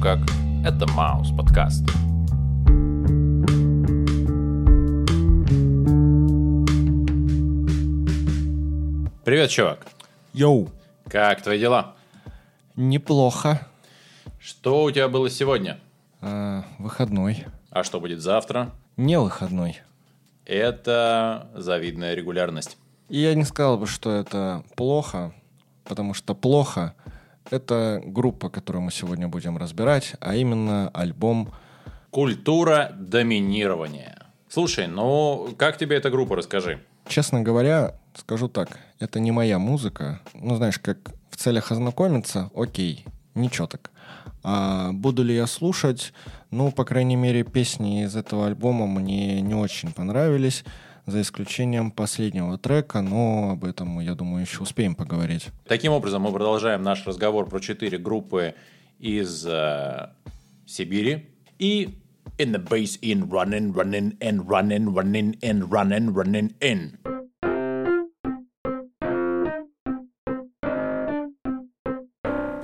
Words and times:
как, 0.00 0.18
это 0.64 0.86
Маус 0.92 1.30
подкаст. 1.30 1.84
Привет, 9.24 9.50
чувак. 9.50 9.86
Йоу. 10.32 10.68
Как 11.08 11.42
твои 11.42 11.58
дела? 11.58 11.94
Неплохо. 12.74 13.66
Что 14.38 14.84
у 14.84 14.90
тебя 14.90 15.08
было 15.08 15.30
сегодня? 15.30 15.78
А, 16.20 16.64
выходной. 16.78 17.46
А 17.70 17.82
что 17.82 18.00
будет 18.00 18.20
завтра? 18.20 18.72
Не 18.96 19.18
выходной. 19.18 19.80
Это 20.44 21.48
завидная 21.54 22.14
регулярность. 22.14 22.76
И 23.08 23.18
я 23.18 23.34
не 23.34 23.44
сказал 23.44 23.78
бы, 23.78 23.86
что 23.86 24.14
это 24.14 24.62
плохо, 24.74 25.32
потому 25.84 26.12
что 26.12 26.34
плохо— 26.34 26.94
это 27.50 28.02
группа, 28.04 28.48
которую 28.50 28.82
мы 28.82 28.90
сегодня 28.90 29.28
будем 29.28 29.56
разбирать, 29.56 30.14
а 30.20 30.34
именно 30.34 30.88
альбом 30.90 31.52
Культура 32.10 32.92
доминирования. 32.98 34.16
Слушай, 34.48 34.86
ну 34.86 35.54
как 35.58 35.76
тебе 35.76 35.96
эта 35.96 36.10
группа, 36.10 36.36
расскажи. 36.36 36.80
Честно 37.06 37.42
говоря, 37.42 37.94
скажу 38.14 38.48
так, 38.48 38.78
это 38.98 39.20
не 39.20 39.30
моя 39.30 39.58
музыка. 39.58 40.20
Ну, 40.34 40.56
знаешь, 40.56 40.78
как 40.78 40.98
в 41.30 41.36
целях 41.36 41.70
ознакомиться, 41.70 42.50
окей, 42.54 43.04
ничего 43.34 43.66
так. 43.66 43.90
А 44.42 44.92
буду 44.92 45.22
ли 45.22 45.34
я 45.34 45.46
слушать? 45.46 46.12
Ну, 46.50 46.72
по 46.72 46.84
крайней 46.84 47.16
мере, 47.16 47.42
песни 47.44 48.04
из 48.04 48.16
этого 48.16 48.46
альбома 48.46 48.86
мне 48.86 49.40
не 49.40 49.54
очень 49.54 49.92
понравились, 49.92 50.64
за 51.06 51.20
исключением 51.20 51.90
последнего 51.90 52.58
трека, 52.58 53.00
но 53.00 53.50
об 53.52 53.64
этом, 53.64 54.00
я 54.00 54.14
думаю, 54.14 54.42
еще 54.42 54.62
успеем 54.62 54.94
поговорить. 54.94 55.46
Таким 55.66 55.92
образом, 55.92 56.22
мы 56.22 56.32
продолжаем 56.32 56.82
наш 56.82 57.06
разговор 57.06 57.48
про 57.48 57.60
четыре 57.60 57.98
группы 57.98 58.54
из 58.98 59.46
э, 59.46 60.10
Сибири. 60.66 61.26
И 61.58 61.96
in 62.38 62.52
the 62.52 62.58
bass 62.58 62.98
in 63.00 63.28
running, 63.30 63.72
running 63.72 64.16
and 64.20 64.48
running, 64.48 64.92
running 64.92 65.36
and 65.42 65.70
running, 65.70 66.12
running 66.12 66.54
in. 66.60 66.98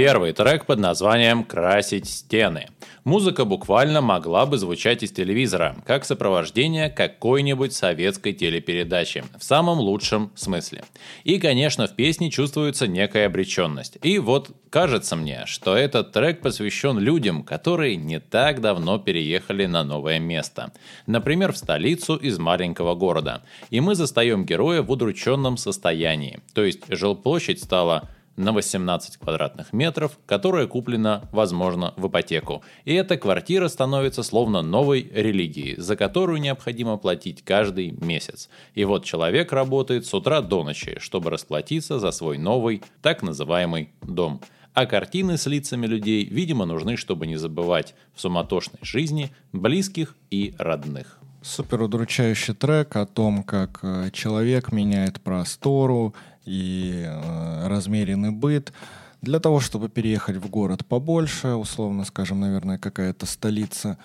Первый 0.05 0.33
трек 0.33 0.67
под 0.67 0.81
названием 0.81 1.45
«Красить 1.45 2.09
стены». 2.09 2.67
Музыка 3.05 3.45
буквально 3.45 4.01
могла 4.01 4.47
бы 4.47 4.59
звучать 4.59 5.05
из 5.05 5.13
телевизора, 5.13 5.77
как 5.87 6.05
сопровождение 6.05 6.91
какой-нибудь 6.91 7.73
советской 7.73 8.33
телепередачи, 8.33 9.23
в 9.39 9.45
самом 9.45 9.79
лучшем 9.79 10.33
смысле. 10.35 10.83
И, 11.23 11.39
конечно, 11.39 11.87
в 11.87 11.95
песне 11.95 12.33
чувствуется 12.33 12.89
некая 12.89 13.27
обреченность. 13.27 13.99
И 14.03 14.19
вот 14.19 14.51
кажется 14.71 15.15
мне, 15.15 15.45
что 15.47 15.77
этот 15.77 16.11
трек 16.11 16.41
посвящен 16.41 16.99
людям, 16.99 17.45
которые 17.45 17.95
не 17.95 18.19
так 18.19 18.61
давно 18.61 18.99
переехали 18.99 19.67
на 19.67 19.85
новое 19.85 20.19
место. 20.19 20.73
Например, 21.07 21.53
в 21.53 21.59
столицу 21.59 22.17
из 22.17 22.41
маленького 22.41 22.97
города. 22.97 23.45
И 23.71 23.81
мы 23.81 23.95
застаем 23.95 24.47
героя 24.47 24.83
в 24.83 24.91
удрученном 24.91 25.57
состоянии. 25.57 26.41
То 26.55 26.65
есть 26.65 26.81
жилплощадь 26.89 27.63
стала 27.63 28.09
на 28.37 28.53
18 28.53 29.19
квадратных 29.19 29.73
метров, 29.73 30.19
которая 30.27 30.67
куплена, 30.67 31.29
возможно, 31.33 31.95
в 31.97 32.09
ипотеку. 32.09 32.63
И 32.85 32.95
эта 32.95 33.17
квартира 33.17 33.69
становится 33.69 34.23
словно 34.23 34.63
новой 34.63 35.11
религией, 35.13 35.77
за 35.79 35.97
которую 35.97 36.41
необходимо 36.41 36.97
платить 36.97 37.43
каждый 37.45 37.93
месяц. 37.93 38.49
И 38.75 38.85
вот 38.85 39.05
человек 39.05 39.53
работает 39.53 40.07
с 40.07 40.15
утра 40.15 40.41
до 40.41 40.65
ночи, 40.65 40.99
чтобы 40.99 41.31
расплатиться 41.31 41.99
за 41.99 42.11
свой 42.11 42.39
новый, 42.39 42.83
так 43.03 43.23
называемый 43.23 43.91
дом. 44.03 44.41
А 44.75 44.87
картины 44.87 45.37
с 45.37 45.47
лицами 45.47 45.87
людей, 45.87 46.25
видимо, 46.25 46.65
нужны, 46.65 46.97
чтобы 46.97 47.27
не 47.27 47.37
забывать 47.37 47.95
в 48.15 48.21
суматошной 48.21 48.79
жизни 48.83 49.31
близких 49.53 50.17
и 50.31 50.55
родных. 50.59 51.19
Супер 51.43 51.83
удручающий 51.83 52.55
трек 52.55 52.95
о 52.95 53.05
том, 53.05 53.43
как 53.43 53.81
э, 53.83 54.11
человек 54.13 54.71
меняет 54.71 55.21
простору 55.21 56.15
и 56.45 57.05
э, 57.07 57.69
размеренный 57.69 58.31
быт 58.31 58.73
для 59.21 59.39
того, 59.39 59.61
чтобы 59.61 59.89
переехать 59.89 60.37
в 60.37 60.49
город 60.49 60.85
побольше, 60.87 61.55
условно 61.55 62.05
скажем, 62.05 62.41
наверное, 62.41 62.79
какая-то 62.79 63.27
столица, 63.27 63.99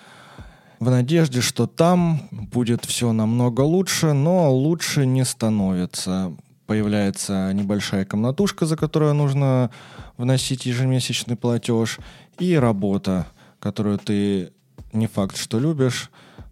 в 0.78 0.90
надежде, 0.90 1.40
что 1.40 1.66
там 1.66 2.28
будет 2.30 2.84
все 2.84 3.12
намного 3.12 3.62
лучше, 3.62 4.12
но 4.12 4.52
лучше 4.52 5.06
не 5.06 5.24
становится. 5.24 6.32
Появляется 6.66 7.52
небольшая 7.52 8.04
комнатушка, 8.04 8.64
за 8.64 8.76
которую 8.76 9.14
нужно 9.14 9.70
вносить 10.16 10.66
ежемесячный 10.66 11.34
платеж, 11.34 11.98
и 12.38 12.54
работа, 12.54 13.26
которую 13.58 13.98
ты 13.98 14.52
не 14.92 15.08
факт, 15.08 15.36
что 15.36 15.58
любишь, 15.58 16.10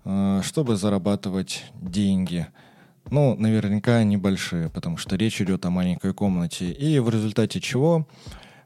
Э, 0.08 0.40
чтобы 0.44 0.76
зарабатывать 0.76 1.64
деньги. 1.74 2.46
Ну, 3.10 3.36
наверняка 3.36 4.02
небольшие, 4.02 4.68
потому 4.68 4.96
что 4.96 5.16
речь 5.16 5.40
идет 5.40 5.64
о 5.64 5.70
маленькой 5.70 6.12
комнате. 6.12 6.72
И 6.72 6.98
в 6.98 7.08
результате 7.08 7.60
чего 7.60 8.06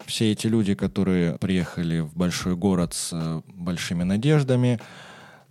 все 0.06 0.32
эти 0.32 0.46
люди, 0.46 0.74
которые 0.74 1.38
приехали 1.38 2.00
в 2.00 2.16
большой 2.16 2.56
город 2.56 2.94
с 2.94 3.10
э, 3.12 3.42
большими 3.54 4.02
надеждами, 4.02 4.80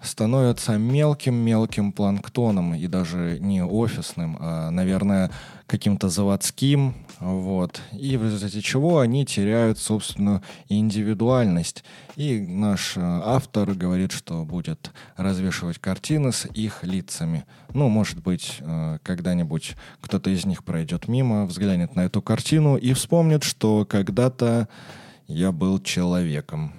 становятся 0.01 0.77
мелким-мелким 0.77 1.91
планктоном 1.91 2.73
и 2.75 2.87
даже 2.87 3.37
не 3.39 3.63
офисным, 3.63 4.37
а, 4.39 4.69
наверное, 4.69 5.31
каким-то 5.67 6.09
заводским, 6.09 6.95
вот. 7.19 7.81
И 7.91 8.17
в 8.17 8.23
результате 8.23 8.61
чего 8.61 8.99
они 8.99 9.25
теряют 9.25 9.77
собственную 9.77 10.41
индивидуальность. 10.67 11.83
И 12.15 12.39
наш 12.39 12.97
э, 12.97 13.01
автор 13.01 13.73
говорит, 13.73 14.11
что 14.11 14.45
будет 14.45 14.91
развешивать 15.17 15.77
картины 15.77 16.31
с 16.31 16.45
их 16.45 16.83
лицами. 16.83 17.45
Ну, 17.73 17.89
может 17.89 18.23
быть, 18.23 18.57
э, 18.61 18.99
когда-нибудь 19.03 19.75
кто-то 20.01 20.29
из 20.29 20.45
них 20.45 20.63
пройдет 20.63 21.07
мимо, 21.07 21.45
взглянет 21.45 21.95
на 21.95 22.01
эту 22.01 22.21
картину 22.21 22.77
и 22.77 22.93
вспомнит, 22.93 23.43
что 23.43 23.85
когда-то 23.85 24.67
я 25.27 25.51
был 25.51 25.79
человеком. 25.79 26.73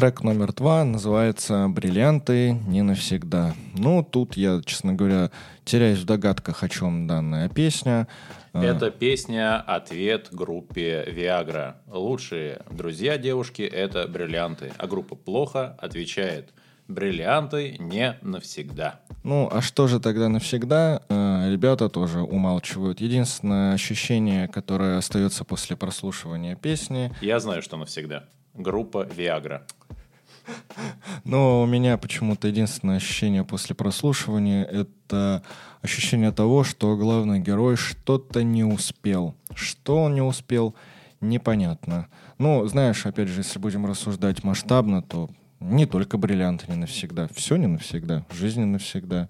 Трек 0.00 0.22
номер 0.22 0.54
два 0.54 0.82
называется 0.82 1.68
«Бриллианты 1.68 2.52
не 2.66 2.80
навсегда». 2.80 3.54
Ну, 3.74 4.02
тут 4.02 4.34
я, 4.34 4.62
честно 4.64 4.94
говоря, 4.94 5.30
теряюсь 5.66 5.98
в 5.98 6.06
догадках, 6.06 6.62
о 6.62 6.70
чем 6.70 7.06
данная 7.06 7.50
песня. 7.50 8.08
А. 8.54 8.64
Это 8.64 8.90
песня 8.90 9.60
«Ответ 9.60 10.28
группе 10.32 11.04
Viagra». 11.06 11.74
Лучшие 11.86 12.62
друзья 12.70 13.18
девушки– 13.18 13.60
это 13.62 14.08
бриллианты, 14.08 14.72
а 14.78 14.86
группа 14.86 15.16
«Плохо» 15.16 15.76
отвечает 15.78 16.54
бриллианты 16.88 17.76
не 17.78 18.16
навсегда. 18.22 19.00
Ну, 19.22 19.50
а 19.52 19.60
что 19.60 19.86
же 19.86 20.00
тогда 20.00 20.30
навсегда? 20.30 21.02
Э, 21.10 21.50
ребята 21.52 21.90
тоже 21.90 22.20
умалчивают. 22.22 23.02
Единственное 23.02 23.74
ощущение, 23.74 24.48
которое 24.48 24.96
остается 24.96 25.44
после 25.44 25.76
прослушивания 25.76 26.56
песни... 26.56 27.12
Я 27.20 27.38
знаю, 27.38 27.60
что 27.60 27.76
навсегда 27.76 28.24
группа 28.62 29.04
Viagra. 29.04 29.62
Но 31.24 31.62
у 31.62 31.66
меня 31.66 31.96
почему-то 31.98 32.48
единственное 32.48 32.96
ощущение 32.96 33.44
после 33.44 33.74
прослушивания— 33.74 34.64
это 34.64 35.42
ощущение 35.82 36.32
того, 36.32 36.64
что 36.64 36.96
главный 36.96 37.40
герой 37.40 37.76
что-то 37.76 38.42
не 38.42 38.64
успел. 38.64 39.34
Что 39.54 40.02
он 40.02 40.14
не 40.14 40.22
успел, 40.22 40.74
непонятно. 41.20 42.08
Ну, 42.38 42.66
знаешь, 42.66 43.04
опять 43.06 43.28
же, 43.28 43.40
если 43.40 43.58
будем 43.58 43.86
рассуждать 43.86 44.42
масштабно, 44.44 45.02
то 45.02 45.30
не 45.60 45.86
только 45.86 46.16
бриллианты 46.16 46.66
не 46.68 46.76
навсегда. 46.76 47.28
Все 47.34 47.56
не 47.56 47.66
навсегда. 47.66 48.24
Жизнь 48.30 48.60
не 48.60 48.66
навсегда. 48.66 49.28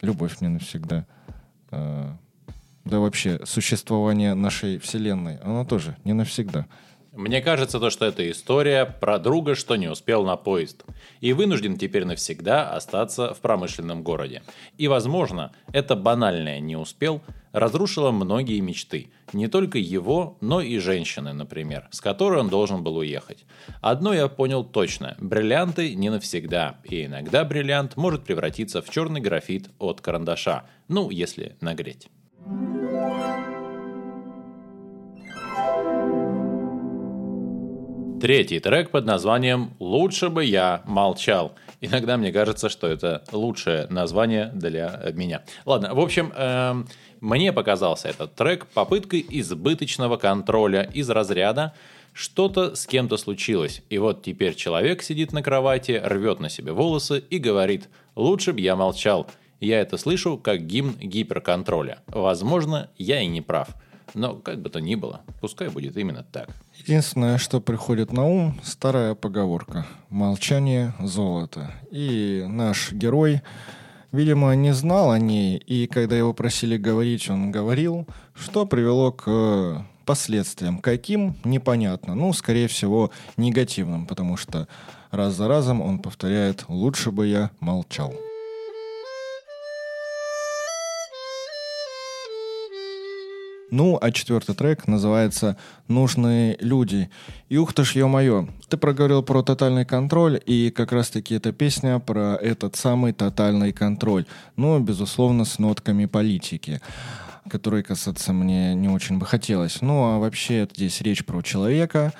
Любовь 0.00 0.40
не 0.40 0.48
навсегда. 0.48 1.06
А, 1.70 2.16
да 2.84 2.98
вообще, 2.98 3.40
существование 3.44 4.34
нашей 4.34 4.78
Вселенной, 4.78 5.36
оно 5.38 5.64
тоже 5.64 5.96
не 6.04 6.14
навсегда. 6.14 6.66
Мне 7.12 7.40
кажется, 7.40 7.80
то, 7.80 7.90
что 7.90 8.04
это 8.04 8.30
история 8.30 8.84
про 8.84 9.18
друга, 9.18 9.54
что 9.54 9.76
не 9.76 9.88
успел 9.88 10.24
на 10.24 10.36
поезд. 10.36 10.84
И 11.20 11.32
вынужден 11.32 11.76
теперь 11.76 12.04
навсегда 12.04 12.70
остаться 12.70 13.34
в 13.34 13.40
промышленном 13.40 14.02
городе. 14.02 14.42
И, 14.76 14.88
возможно, 14.88 15.52
это 15.72 15.96
банальное 15.96 16.60
«не 16.60 16.76
успел» 16.76 17.22
разрушило 17.52 18.10
многие 18.10 18.60
мечты. 18.60 19.10
Не 19.32 19.48
только 19.48 19.78
его, 19.78 20.36
но 20.40 20.60
и 20.60 20.78
женщины, 20.78 21.32
например, 21.32 21.88
с 21.90 22.00
которой 22.00 22.40
он 22.40 22.50
должен 22.50 22.84
был 22.84 22.98
уехать. 22.98 23.44
Одно 23.80 24.12
я 24.12 24.28
понял 24.28 24.62
точно. 24.62 25.16
Бриллианты 25.18 25.94
не 25.94 26.10
навсегда. 26.10 26.78
И 26.84 27.06
иногда 27.06 27.44
бриллиант 27.44 27.96
может 27.96 28.24
превратиться 28.24 28.82
в 28.82 28.90
черный 28.90 29.20
графит 29.20 29.70
от 29.78 30.00
карандаша. 30.00 30.64
Ну, 30.88 31.10
если 31.10 31.56
нагреть. 31.60 32.08
Третий 38.20 38.58
трек 38.58 38.90
под 38.90 39.04
названием 39.04 39.74
«Лучше 39.78 40.28
бы 40.28 40.44
я 40.44 40.82
молчал». 40.86 41.52
Иногда 41.80 42.16
мне 42.16 42.32
кажется, 42.32 42.68
что 42.68 42.88
это 42.88 43.22
лучшее 43.30 43.86
название 43.90 44.50
для 44.52 45.12
меня. 45.14 45.42
Ладно, 45.64 45.94
в 45.94 46.00
общем, 46.00 46.32
эм, 46.36 46.88
мне 47.20 47.52
показался 47.52 48.08
этот 48.08 48.34
трек 48.34 48.66
попыткой 48.66 49.24
избыточного 49.28 50.16
контроля 50.16 50.82
из 50.82 51.08
разряда 51.10 51.74
что-то 52.12 52.74
с 52.74 52.88
кем-то 52.88 53.18
случилось, 53.18 53.82
и 53.88 53.98
вот 53.98 54.24
теперь 54.24 54.56
человек 54.56 55.04
сидит 55.04 55.32
на 55.32 55.40
кровати, 55.40 56.00
рвет 56.04 56.40
на 56.40 56.48
себе 56.48 56.72
волосы 56.72 57.22
и 57.30 57.38
говорит 57.38 57.88
«Лучше 58.16 58.52
бы 58.52 58.60
я 58.60 58.74
молчал». 58.74 59.28
Я 59.60 59.80
это 59.80 59.96
слышу 59.96 60.38
как 60.38 60.66
гимн 60.66 60.94
гиперконтроля. 60.94 61.98
Возможно, 62.08 62.90
я 62.96 63.20
и 63.20 63.26
не 63.26 63.42
прав. 63.42 63.68
Но 64.14 64.34
как 64.34 64.60
бы 64.60 64.70
то 64.70 64.80
ни 64.80 64.94
было, 64.94 65.20
пускай 65.40 65.68
будет 65.68 65.96
именно 65.96 66.24
так. 66.24 66.48
Единственное, 66.78 67.38
что 67.38 67.60
приходит 67.60 68.12
на 68.12 68.24
ум, 68.24 68.58
старая 68.62 69.14
поговорка. 69.14 69.84
Молчание– 70.10 70.94
золото. 71.00 71.72
И 71.90 72.44
наш 72.48 72.92
герой, 72.92 73.42
видимо, 74.12 74.54
не 74.54 74.72
знал 74.72 75.10
о 75.10 75.18
ней, 75.18 75.58
и 75.58 75.86
когда 75.86 76.16
его 76.16 76.32
просили 76.32 76.76
говорить, 76.76 77.28
он 77.28 77.50
говорил, 77.50 78.06
что 78.34 78.64
привело 78.64 79.12
к 79.12 79.84
последствиям. 80.06 80.78
Каким? 80.78 81.36
Непонятно. 81.44 82.14
Ну, 82.14 82.32
скорее 82.32 82.68
всего, 82.68 83.10
негативным, 83.36 84.06
потому 84.06 84.36
что 84.36 84.68
раз 85.10 85.34
за 85.34 85.48
разом 85.48 85.82
он 85.82 85.98
повторяет 85.98 86.64
«лучше 86.68 87.10
бы 87.10 87.26
я 87.26 87.50
молчал». 87.60 88.14
Ну, 93.70 93.98
а 94.00 94.10
четвертый 94.12 94.54
трек 94.54 94.86
называется 94.86 95.58
«Нужные 95.88 96.56
люди». 96.60 97.10
И 97.50 97.58
ух 97.58 97.74
ты 97.74 97.84
ж, 97.84 97.96
ё-моё, 97.96 98.48
ты 98.68 98.78
проговорил 98.78 99.22
про 99.22 99.42
тотальный 99.42 99.84
контроль, 99.84 100.40
и 100.46 100.70
как 100.70 100.90
раз-таки 100.92 101.34
эта 101.34 101.52
песня 101.52 101.98
про 101.98 102.36
этот 102.36 102.76
самый 102.76 103.12
тотальный 103.12 103.72
контроль. 103.72 104.24
Ну, 104.56 104.78
безусловно, 104.80 105.44
с 105.44 105.58
нотками 105.58 106.06
политики 106.06 106.80
которые 107.48 107.82
касаться 107.82 108.34
мне 108.34 108.74
не 108.74 108.90
очень 108.90 109.18
бы 109.18 109.24
хотелось. 109.24 109.80
Ну, 109.80 110.04
а 110.04 110.18
вообще 110.18 110.68
здесь 110.74 111.00
речь 111.00 111.24
про 111.24 111.40
человека, 111.40 112.12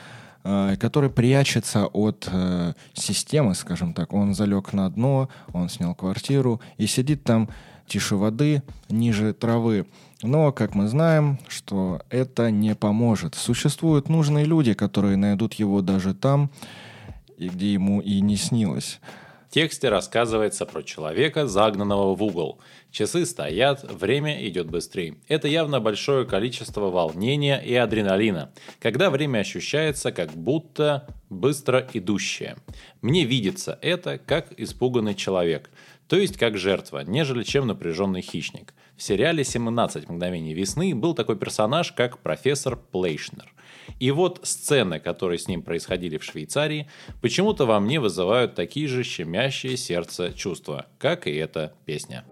э, 0.42 0.76
который 0.80 1.10
прячется 1.10 1.86
от 1.86 2.26
э, 2.32 2.72
системы, 2.94 3.54
скажем 3.54 3.92
так. 3.92 4.14
Он 4.14 4.34
залег 4.34 4.72
на 4.72 4.88
дно, 4.88 5.28
он 5.52 5.68
снял 5.68 5.94
квартиру 5.94 6.62
и 6.78 6.86
сидит 6.86 7.24
там 7.24 7.50
тише 7.88 8.16
воды, 8.16 8.62
ниже 8.88 9.32
травы. 9.32 9.86
Но, 10.22 10.52
как 10.52 10.74
мы 10.74 10.88
знаем, 10.88 11.38
что 11.48 12.00
это 12.10 12.50
не 12.50 12.74
поможет. 12.74 13.34
Существуют 13.34 14.08
нужные 14.08 14.44
люди, 14.44 14.74
которые 14.74 15.16
найдут 15.16 15.54
его 15.54 15.80
даже 15.80 16.14
там, 16.14 16.50
где 17.38 17.72
ему 17.72 18.00
и 18.00 18.20
не 18.20 18.36
снилось. 18.36 19.00
В 19.48 19.50
тексте 19.50 19.88
рассказывается 19.88 20.66
про 20.66 20.82
человека, 20.82 21.46
загнанного 21.46 22.14
в 22.14 22.22
угол. 22.22 22.60
Часы 22.90 23.24
стоят, 23.24 23.82
время 23.90 24.46
идет 24.46 24.68
быстрее. 24.68 25.16
Это 25.26 25.48
явно 25.48 25.80
большое 25.80 26.26
количество 26.26 26.90
волнения 26.90 27.58
и 27.58 27.74
адреналина, 27.74 28.52
когда 28.78 29.08
время 29.08 29.38
ощущается 29.38 30.12
как 30.12 30.32
будто 30.32 31.08
быстро 31.30 31.88
идущее. 31.94 32.56
Мне 33.00 33.24
видится 33.24 33.78
это 33.80 34.18
как 34.18 34.52
испуганный 34.58 35.14
человек, 35.14 35.70
то 36.08 36.16
есть 36.16 36.38
как 36.38 36.56
жертва, 36.56 37.04
нежели 37.06 37.42
чем 37.42 37.66
напряженный 37.66 38.22
хищник. 38.22 38.74
В 38.96 39.02
сериале 39.02 39.42
«17 39.42 40.10
мгновений 40.10 40.54
весны» 40.54 40.94
был 40.94 41.14
такой 41.14 41.36
персонаж, 41.36 41.92
как 41.92 42.18
профессор 42.18 42.76
Плейшнер. 42.76 43.52
И 44.00 44.10
вот 44.10 44.40
сцены, 44.42 45.00
которые 45.00 45.38
с 45.38 45.48
ним 45.48 45.62
происходили 45.62 46.18
в 46.18 46.24
Швейцарии, 46.24 46.88
почему-то 47.20 47.66
во 47.66 47.78
мне 47.78 48.00
вызывают 48.00 48.54
такие 48.54 48.88
же 48.88 49.02
щемящие 49.02 49.76
сердце 49.76 50.32
чувства, 50.32 50.86
как 50.98 51.26
и 51.26 51.34
эта 51.34 51.74
песня. 51.84 52.24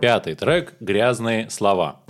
Пятый 0.00 0.34
трек 0.36 0.74
«Грязные 0.80 1.50
слова». 1.50 2.00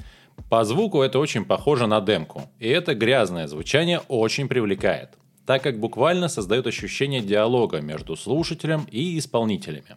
По 0.48 0.64
звуку 0.64 1.02
это 1.02 1.18
очень 1.18 1.44
похоже 1.44 1.86
на 1.86 2.00
демку, 2.00 2.42
и 2.58 2.68
это 2.68 2.94
грязное 2.94 3.46
звучание 3.46 4.00
очень 4.08 4.48
привлекает 4.48 5.18
так 5.48 5.62
как 5.62 5.80
буквально 5.80 6.28
создает 6.28 6.66
ощущение 6.66 7.22
диалога 7.22 7.80
между 7.80 8.16
слушателем 8.16 8.86
и 8.90 9.18
исполнителями. 9.18 9.96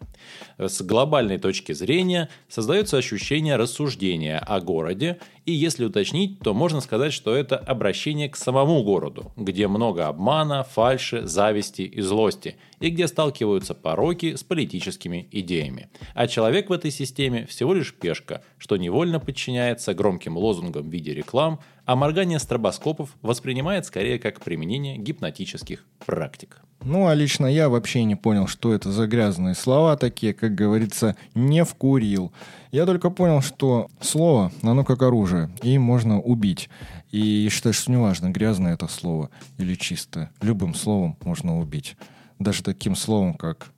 С 0.57 0.81
глобальной 0.81 1.39
точки 1.39 1.73
зрения 1.73 2.29
создается 2.47 2.97
ощущение 2.97 3.57
рассуждения 3.57 4.39
о 4.39 4.61
городе, 4.61 5.19
и 5.45 5.51
если 5.51 5.83
уточнить, 5.83 6.39
то 6.39 6.53
можно 6.53 6.79
сказать, 6.79 7.11
что 7.11 7.35
это 7.35 7.57
обращение 7.57 8.29
к 8.29 8.37
самому 8.37 8.81
городу, 8.81 9.33
где 9.35 9.67
много 9.67 10.07
обмана, 10.07 10.63
фальши, 10.63 11.27
зависти 11.27 11.81
и 11.81 11.99
злости, 11.99 12.55
и 12.81 12.89
где 12.89 13.07
сталкиваются 13.07 13.73
пороки 13.73 14.35
с 14.35 14.43
политическими 14.43 15.29
идеями. 15.31 15.89
А 16.13 16.27
человек 16.27 16.69
в 16.69 16.73
этой 16.73 16.91
системе 16.91 17.45
всего 17.45 17.73
лишь 17.73 17.93
пешка, 17.93 18.41
что 18.57 18.75
невольно 18.75 19.19
подчиняется 19.19 19.93
громким 19.93 20.37
лозунгам 20.37 20.89
в 20.89 20.91
виде 20.91 21.13
реклам, 21.13 21.59
а 21.85 21.95
моргание 21.95 22.39
стробоскопов 22.39 23.15
воспринимает 23.21 23.85
скорее 23.85 24.19
как 24.19 24.41
применение 24.41 24.97
гипнотических 24.97 25.85
практик. 26.05 26.61
Ну, 26.83 27.07
а 27.07 27.13
лично 27.13 27.45
я 27.45 27.69
вообще 27.69 28.03
не 28.03 28.15
понял, 28.15 28.47
что 28.47 28.73
это 28.73 28.91
за 28.91 29.05
грязные 29.05 29.53
слова 29.53 29.95
такие, 29.97 30.33
как 30.33 30.55
говорится, 30.55 31.15
не 31.35 31.63
вкурил. 31.63 32.31
Я 32.71 32.87
только 32.87 33.11
понял, 33.11 33.41
что 33.41 33.87
слово, 33.99 34.51
оно 34.63 34.83
как 34.83 35.03
оружие, 35.03 35.51
и 35.61 35.77
можно 35.77 36.19
убить. 36.19 36.69
И 37.11 37.47
считаю, 37.51 37.73
что 37.73 37.91
неважно, 37.91 38.31
грязное 38.31 38.73
это 38.73 38.87
слово 38.87 39.29
или 39.59 39.75
чистое. 39.75 40.31
Любым 40.41 40.73
словом 40.73 41.17
можно 41.23 41.59
убить. 41.59 41.95
Даже 42.41 42.63
таким 42.63 42.95
словом, 42.95 43.35
как 43.35 43.71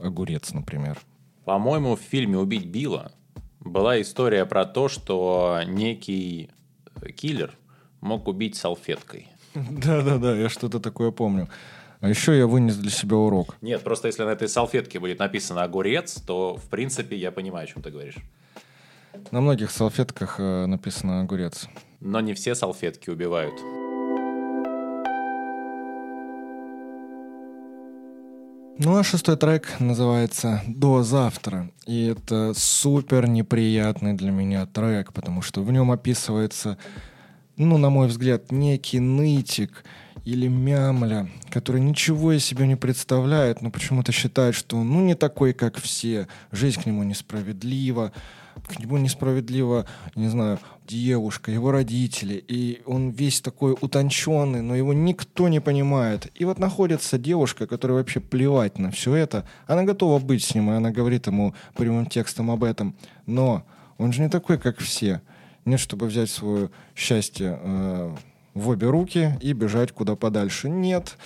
огурец, 0.00 0.54
например. 0.54 0.98
По-моему, 1.44 1.96
в 1.96 2.00
фильме 2.00 2.38
«Убить 2.38 2.64
Билла» 2.64 3.12
была 3.60 4.00
история 4.00 4.46
про 4.46 4.64
то, 4.64 4.88
что 4.88 5.60
некий 5.66 6.48
киллер 7.14 7.52
мог 8.00 8.26
убить 8.26 8.56
салфеткой. 8.56 9.28
Да-да-да, 9.54 10.34
я 10.34 10.48
что-то 10.48 10.80
такое 10.80 11.10
помню. 11.10 11.50
А 12.00 12.08
еще 12.08 12.38
я 12.38 12.46
вынес 12.46 12.76
для 12.76 12.90
себя 12.90 13.16
урок. 13.16 13.56
Нет, 13.60 13.82
просто 13.84 14.08
если 14.08 14.22
на 14.22 14.30
этой 14.30 14.48
салфетке 14.48 14.98
будет 14.98 15.18
написано 15.18 15.62
огурец, 15.62 16.14
то, 16.14 16.56
в 16.56 16.70
принципе, 16.70 17.16
я 17.16 17.30
понимаю, 17.30 17.64
о 17.64 17.66
чем 17.66 17.82
ты 17.82 17.90
говоришь. 17.90 18.16
На 19.30 19.42
многих 19.42 19.70
салфетках 19.70 20.36
э, 20.38 20.64
написано 20.64 21.20
огурец. 21.20 21.68
Но 22.00 22.20
не 22.20 22.32
все 22.32 22.54
салфетки 22.54 23.10
убивают. 23.10 23.54
Ну 28.78 28.98
а 28.98 29.02
шестой 29.02 29.38
трек 29.38 29.80
называется 29.80 30.62
«До 30.66 31.02
завтра». 31.02 31.70
И 31.86 32.08
это 32.08 32.52
супер 32.54 33.26
неприятный 33.26 34.12
для 34.12 34.30
меня 34.30 34.66
трек, 34.66 35.14
потому 35.14 35.40
что 35.40 35.62
в 35.62 35.72
нем 35.72 35.90
описывается, 35.90 36.76
ну, 37.56 37.78
на 37.78 37.88
мой 37.88 38.06
взгляд, 38.06 38.52
некий 38.52 39.00
нытик 39.00 39.82
или 40.26 40.46
мямля, 40.46 41.26
который 41.48 41.80
ничего 41.80 42.32
из 42.32 42.44
себя 42.44 42.66
не 42.66 42.76
представляет, 42.76 43.62
но 43.62 43.70
почему-то 43.70 44.12
считает, 44.12 44.54
что 44.54 44.82
ну, 44.82 45.00
не 45.00 45.14
такой, 45.14 45.54
как 45.54 45.78
все, 45.78 46.28
жизнь 46.52 46.82
к 46.82 46.84
нему 46.84 47.02
несправедлива, 47.02 48.12
к 48.68 48.78
нему 48.78 48.98
несправедливо, 48.98 49.86
не 50.14 50.28
знаю, 50.28 50.58
девушка, 50.86 51.50
его 51.50 51.70
родители, 51.70 52.42
и 52.46 52.82
он 52.86 53.10
весь 53.10 53.40
такой 53.40 53.76
утонченный, 53.80 54.62
но 54.62 54.74
его 54.74 54.92
никто 54.92 55.48
не 55.48 55.60
понимает. 55.60 56.30
И 56.34 56.44
вот 56.44 56.58
находится 56.58 57.18
девушка, 57.18 57.66
которая 57.66 57.98
вообще 57.98 58.20
плевать 58.20 58.78
на 58.78 58.90
все 58.90 59.14
это, 59.14 59.46
она 59.66 59.84
готова 59.84 60.18
быть 60.18 60.44
с 60.44 60.54
ним, 60.54 60.70
и 60.70 60.74
она 60.74 60.90
говорит 60.90 61.26
ему 61.26 61.54
прямым 61.76 62.06
текстом 62.06 62.50
об 62.50 62.64
этом, 62.64 62.94
но 63.26 63.64
он 63.98 64.12
же 64.12 64.22
не 64.22 64.28
такой, 64.28 64.58
как 64.58 64.78
все. 64.78 65.20
Нет, 65.64 65.80
чтобы 65.80 66.06
взять 66.06 66.30
свое 66.30 66.70
счастье 66.94 67.58
э, 67.60 68.14
в 68.54 68.68
обе 68.68 68.88
руки 68.88 69.36
и 69.40 69.52
бежать 69.52 69.92
куда 69.92 70.14
подальше. 70.14 70.68
Нет. 70.68 71.16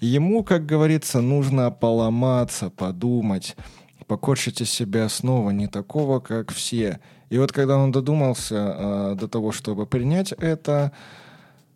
Ему, 0.00 0.44
как 0.44 0.66
говорится, 0.66 1.20
нужно 1.20 1.70
поломаться, 1.70 2.70
подумать 2.70 3.56
покорчите 4.08 4.64
себя 4.64 5.08
снова 5.08 5.50
не 5.50 5.68
такого, 5.68 6.18
как 6.18 6.50
все. 6.50 6.98
И 7.30 7.38
вот 7.38 7.52
когда 7.52 7.76
он 7.76 7.92
додумался 7.92 8.54
э, 8.56 9.16
до 9.20 9.28
того, 9.28 9.52
чтобы 9.52 9.86
принять 9.86 10.32
это, 10.32 10.92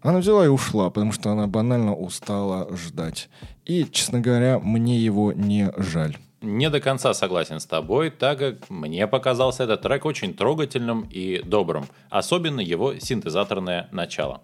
она 0.00 0.18
взяла 0.18 0.44
и 0.44 0.48
ушла, 0.48 0.90
потому 0.90 1.12
что 1.12 1.30
она 1.30 1.46
банально 1.46 1.94
устала 1.94 2.74
ждать. 2.76 3.28
И, 3.64 3.84
честно 3.84 4.20
говоря, 4.20 4.58
мне 4.58 4.98
его 4.98 5.32
не 5.32 5.70
жаль. 5.76 6.16
Не 6.42 6.68
до 6.70 6.80
конца 6.80 7.14
согласен 7.14 7.60
с 7.60 7.66
тобой, 7.66 8.10
так 8.10 8.38
как 8.38 8.70
мне 8.70 9.06
показался 9.06 9.64
этот 9.64 9.82
трек 9.82 10.04
очень 10.04 10.34
трогательным 10.34 11.08
и 11.10 11.40
добрым, 11.42 11.86
особенно 12.10 12.60
его 12.60 12.98
синтезаторное 12.98 13.88
начало. 13.92 14.42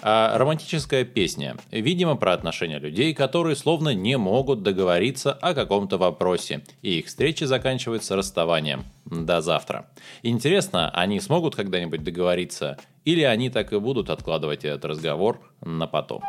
А 0.00 0.38
романтическая 0.38 1.04
песня, 1.04 1.56
видимо, 1.72 2.14
про 2.16 2.32
отношения 2.32 2.78
людей, 2.78 3.12
которые 3.14 3.56
словно 3.56 3.94
не 3.94 4.16
могут 4.16 4.62
договориться 4.62 5.32
о 5.32 5.54
каком-то 5.54 5.98
вопросе, 5.98 6.62
и 6.82 7.00
их 7.00 7.06
встречи 7.06 7.44
заканчиваются 7.44 8.14
расставанием. 8.14 8.84
До 9.04 9.40
завтра. 9.40 9.88
Интересно, 10.22 10.90
они 10.90 11.18
смогут 11.18 11.56
когда-нибудь 11.56 12.04
договориться, 12.04 12.78
или 13.04 13.22
они 13.22 13.50
так 13.50 13.72
и 13.72 13.78
будут 13.78 14.10
откладывать 14.10 14.64
этот 14.64 14.84
разговор 14.84 15.40
на 15.60 15.86
потом? 15.86 16.22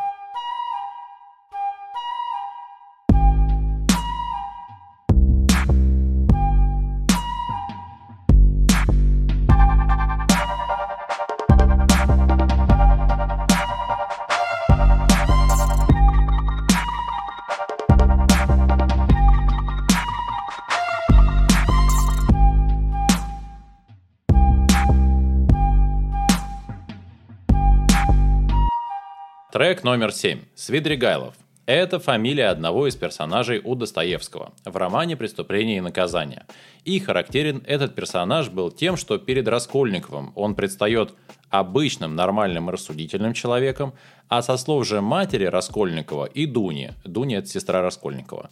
Трек 29.70 29.84
номер 29.84 30.12
7. 30.12 30.40
Свидригайлов. 30.56 31.36
Это 31.68 32.00
фамилия 32.00 32.48
одного 32.48 32.88
из 32.88 32.96
персонажей 32.96 33.62
у 33.64 33.76
Достоевского 33.76 34.52
в 34.66 34.76
романе 34.76 35.16
«Преступление 35.16 35.78
и 35.78 35.82
наказание». 35.82 36.48
И 36.86 37.00
характерен 37.00 37.62
этот 37.68 37.94
персонаж 37.94 38.50
был 38.50 38.72
тем, 38.72 38.98
что 38.98 39.20
перед 39.20 39.48
Раскольниковым 39.48 40.32
он 40.34 40.56
предстает 40.56 41.14
обычным, 41.52 42.16
нормальным 42.16 42.68
и 42.68 42.74
рассудительным 42.74 43.34
человеком, 43.34 43.94
а 44.28 44.42
со 44.42 44.58
слов 44.58 44.88
же 44.88 45.02
матери 45.02 45.46
Раскольникова 45.46 46.26
и 46.26 46.48
Дуни, 46.48 46.94
Дуни– 47.06 47.36
это 47.38 47.48
сестра 47.48 47.84
Раскольникова, 47.84 48.50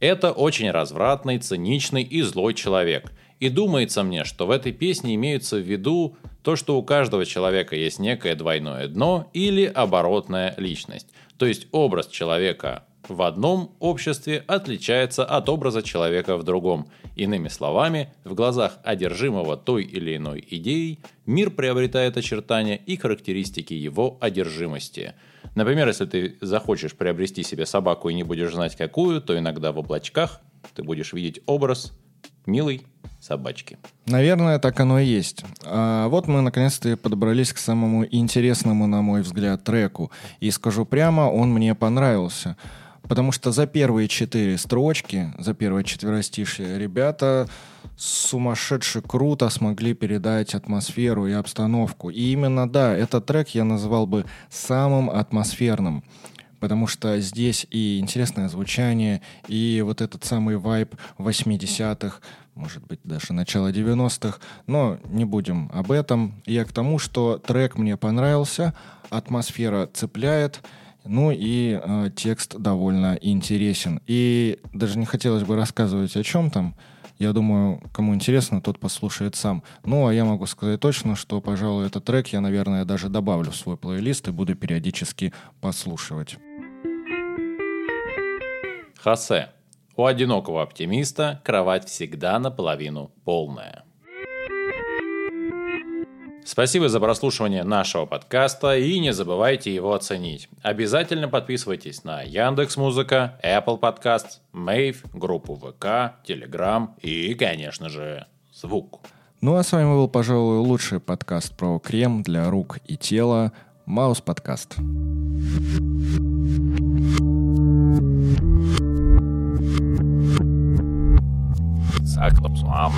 это 0.00 0.32
очень 0.32 0.70
развратный, 0.70 1.36
циничный 1.40 2.02
и 2.02 2.22
злой 2.22 2.54
человек– 2.54 3.12
и 3.40 3.48
думается 3.48 4.02
мне, 4.02 4.24
что 4.24 4.46
в 4.46 4.50
этой 4.50 4.72
песне 4.72 5.14
имеются 5.14 5.56
в 5.56 5.60
виду 5.60 6.16
то, 6.42 6.56
что 6.56 6.78
у 6.78 6.82
каждого 6.82 7.24
человека 7.24 7.76
есть 7.76 7.98
некое 7.98 8.34
двойное 8.34 8.88
дно 8.88 9.30
или 9.32 9.64
оборотная 9.64 10.54
личность. 10.56 11.08
То 11.38 11.46
есть 11.46 11.66
образ 11.72 12.06
человека 12.08 12.84
в 13.08 13.22
одном 13.22 13.74
обществе 13.80 14.44
отличается 14.46 15.24
от 15.24 15.48
образа 15.48 15.82
человека 15.82 16.36
в 16.36 16.42
другом. 16.42 16.88
Иными 17.16 17.48
словами, 17.48 18.12
в 18.24 18.34
глазах 18.34 18.78
одержимого 18.82 19.56
той 19.56 19.84
или 19.84 20.16
иной 20.16 20.44
идеей 20.50 21.00
мир 21.26 21.50
приобретает 21.50 22.16
очертания 22.16 22.76
и 22.76 22.96
характеристики 22.96 23.74
его 23.74 24.18
одержимости. 24.20 25.14
Например, 25.54 25.86
если 25.86 26.06
ты 26.06 26.36
захочешь 26.40 26.94
приобрести 26.94 27.42
себе 27.42 27.66
собаку 27.66 28.08
и 28.08 28.14
не 28.14 28.24
будешь 28.24 28.52
знать 28.52 28.76
какую, 28.76 29.20
то 29.20 29.38
иногда 29.38 29.70
в 29.70 29.78
облачках 29.78 30.40
ты 30.74 30.82
будешь 30.82 31.12
видеть 31.12 31.40
образ 31.46 31.92
милой 32.46 32.82
собачки. 33.24 33.78
Наверное, 34.06 34.58
так 34.58 34.78
оно 34.80 34.98
и 34.98 35.06
есть. 35.06 35.44
А 35.64 36.08
вот 36.08 36.28
мы 36.28 36.42
наконец-то 36.42 36.96
подобрались 36.96 37.52
к 37.52 37.58
самому 37.58 38.04
интересному, 38.04 38.86
на 38.86 39.00
мой 39.02 39.22
взгляд, 39.22 39.64
треку. 39.64 40.10
И 40.40 40.50
скажу 40.50 40.84
прямо, 40.84 41.22
он 41.22 41.52
мне 41.52 41.74
понравился. 41.74 42.56
Потому 43.02 43.32
что 43.32 43.52
за 43.52 43.66
первые 43.66 44.08
четыре 44.08 44.56
строчки, 44.56 45.32
за 45.38 45.52
первое 45.54 45.84
четверостишье, 45.84 46.78
ребята 46.78 47.48
сумасшедше 47.96 49.02
круто 49.02 49.50
смогли 49.50 49.94
передать 49.94 50.54
атмосферу 50.54 51.26
и 51.26 51.32
обстановку. 51.32 52.10
И 52.10 52.32
именно, 52.32 52.68
да, 52.68 52.96
этот 52.96 53.26
трек 53.26 53.50
я 53.50 53.64
назвал 53.64 54.06
бы 54.06 54.24
самым 54.50 55.10
атмосферным 55.10 56.02
потому 56.60 56.86
что 56.86 57.20
здесь 57.20 57.66
и 57.70 57.98
интересное 57.98 58.48
звучание, 58.48 59.20
и 59.48 59.82
вот 59.84 60.00
этот 60.00 60.24
самый 60.24 60.56
вайб 60.56 60.94
80-х, 61.18 62.20
может 62.54 62.84
быть, 62.86 63.00
даже 63.04 63.32
начало 63.32 63.72
90-х, 63.72 64.38
но 64.66 64.98
не 65.04 65.24
будем 65.24 65.70
об 65.72 65.92
этом. 65.92 66.42
Я 66.46 66.64
к 66.64 66.72
тому, 66.72 66.98
что 66.98 67.38
трек 67.38 67.76
мне 67.76 67.96
понравился, 67.96 68.74
атмосфера 69.10 69.88
цепляет, 69.92 70.62
ну 71.04 71.30
и 71.30 71.80
э, 71.82 72.10
текст 72.14 72.56
довольно 72.56 73.18
интересен. 73.20 74.00
И 74.06 74.58
даже 74.72 74.98
не 74.98 75.06
хотелось 75.06 75.42
бы 75.42 75.56
рассказывать 75.56 76.16
о 76.16 76.22
чем 76.22 76.50
там. 76.50 76.74
Я 77.18 77.32
думаю, 77.32 77.80
кому 77.92 78.14
интересно, 78.14 78.60
тот 78.60 78.80
послушает 78.80 79.36
сам. 79.36 79.62
Ну, 79.84 80.08
а 80.08 80.14
я 80.14 80.24
могу 80.24 80.46
сказать 80.46 80.80
точно, 80.80 81.14
что, 81.14 81.40
пожалуй, 81.40 81.86
этот 81.86 82.04
трек 82.04 82.28
я, 82.28 82.40
наверное, 82.40 82.84
даже 82.84 83.08
добавлю 83.08 83.52
в 83.52 83.56
свой 83.56 83.76
плейлист 83.76 84.26
и 84.28 84.32
буду 84.32 84.56
периодически 84.56 85.32
послушивать. 85.60 86.36
Хосе. 88.98 89.53
У 89.96 90.06
одинокого 90.06 90.62
оптимиста 90.62 91.40
кровать 91.44 91.88
всегда 91.88 92.38
наполовину 92.40 93.12
полная. 93.24 93.84
Спасибо 96.44 96.88
за 96.88 97.00
прослушивание 97.00 97.62
нашего 97.62 98.04
подкаста 98.04 98.76
и 98.76 98.98
не 98.98 99.12
забывайте 99.12 99.74
его 99.74 99.94
оценить. 99.94 100.48
Обязательно 100.62 101.28
подписывайтесь 101.28 102.04
на 102.04 102.22
Яндекс 102.22 102.76
Музыка, 102.76 103.40
Apple 103.42 103.80
Podcasts, 103.80 104.40
Mave, 104.52 104.96
группу 105.14 105.54
ВК, 105.54 106.16
Telegram 106.26 106.88
и, 107.00 107.32
конечно 107.34 107.88
же, 107.88 108.26
звук. 108.52 109.00
Ну 109.40 109.54
а 109.56 109.62
с 109.62 109.72
вами 109.72 109.86
был, 109.86 110.08
пожалуй, 110.08 110.58
лучший 110.58 111.00
подкаст 111.00 111.56
про 111.56 111.78
крем 111.78 112.22
для 112.22 112.50
рук 112.50 112.78
и 112.84 112.96
тела 112.96 113.52
Маус 113.86 114.20
Подкаст. 114.20 114.76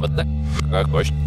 Āmete, 0.06 0.26
kā 0.70 0.84
košķi. 0.92 1.25